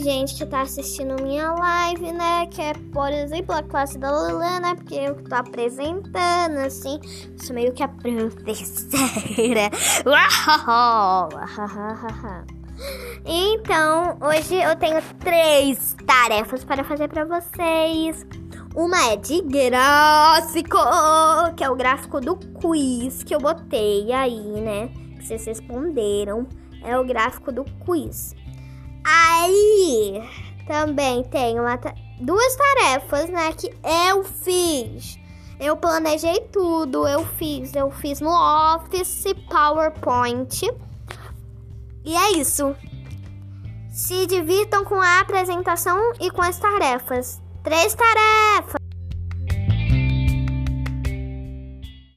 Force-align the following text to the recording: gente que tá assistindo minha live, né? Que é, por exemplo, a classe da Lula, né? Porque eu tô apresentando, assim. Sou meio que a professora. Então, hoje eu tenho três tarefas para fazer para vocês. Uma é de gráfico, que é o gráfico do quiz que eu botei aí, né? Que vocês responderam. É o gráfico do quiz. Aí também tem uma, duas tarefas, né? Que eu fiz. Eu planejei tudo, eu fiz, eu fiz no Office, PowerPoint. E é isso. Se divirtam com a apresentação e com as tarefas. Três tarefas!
gente 0.00 0.34
que 0.34 0.46
tá 0.46 0.62
assistindo 0.62 1.22
minha 1.22 1.52
live, 1.52 2.12
né? 2.12 2.46
Que 2.46 2.62
é, 2.62 2.72
por 2.92 3.10
exemplo, 3.10 3.54
a 3.54 3.62
classe 3.62 3.98
da 3.98 4.10
Lula, 4.10 4.60
né? 4.60 4.74
Porque 4.74 4.94
eu 4.94 5.14
tô 5.22 5.34
apresentando, 5.34 6.58
assim. 6.58 7.00
Sou 7.36 7.54
meio 7.54 7.72
que 7.72 7.82
a 7.82 7.88
professora. 7.88 9.70
Então, 13.26 14.16
hoje 14.22 14.54
eu 14.54 14.74
tenho 14.74 15.02
três 15.18 15.94
tarefas 16.06 16.64
para 16.64 16.82
fazer 16.82 17.08
para 17.08 17.26
vocês. 17.26 18.26
Uma 18.74 19.12
é 19.12 19.16
de 19.16 19.42
gráfico, 19.42 20.78
que 21.54 21.62
é 21.62 21.68
o 21.68 21.76
gráfico 21.76 22.22
do 22.22 22.36
quiz 22.36 23.22
que 23.22 23.34
eu 23.34 23.38
botei 23.38 24.10
aí, 24.10 24.62
né? 24.62 24.88
Que 25.16 25.26
vocês 25.26 25.44
responderam. 25.44 26.48
É 26.82 26.98
o 26.98 27.04
gráfico 27.04 27.52
do 27.52 27.64
quiz. 27.84 28.34
Aí 29.04 30.22
também 30.66 31.22
tem 31.24 31.58
uma, 31.58 31.78
duas 32.20 32.56
tarefas, 32.56 33.28
né? 33.30 33.52
Que 33.52 33.72
eu 34.08 34.24
fiz. 34.24 35.18
Eu 35.58 35.76
planejei 35.76 36.40
tudo, 36.52 37.06
eu 37.06 37.24
fiz, 37.24 37.74
eu 37.74 37.90
fiz 37.90 38.20
no 38.20 38.30
Office, 38.30 39.24
PowerPoint. 39.48 40.66
E 42.04 42.16
é 42.16 42.32
isso. 42.32 42.74
Se 43.90 44.26
divirtam 44.26 44.84
com 44.84 45.00
a 45.00 45.20
apresentação 45.20 46.12
e 46.18 46.30
com 46.30 46.40
as 46.40 46.58
tarefas. 46.58 47.42
Três 47.62 47.94
tarefas! 47.94 48.79